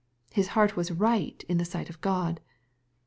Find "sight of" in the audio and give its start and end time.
1.63-2.01